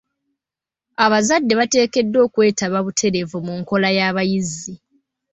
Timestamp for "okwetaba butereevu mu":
2.27-3.53